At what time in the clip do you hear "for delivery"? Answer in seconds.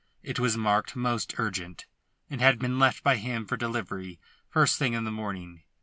3.45-4.19